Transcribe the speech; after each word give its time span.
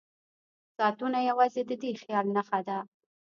ساعتونه 0.77 1.19
یوازې 1.29 1.61
د 1.65 1.71
دې 1.81 1.91
خیال 2.01 2.25
نښه 2.35 2.59
ده. 2.67 2.77